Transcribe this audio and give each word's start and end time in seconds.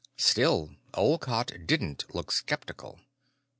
Still, 0.17 0.71
Olcott 0.95 1.67
didn't 1.67 2.05
look 2.15 2.31
skeptical. 2.31 2.97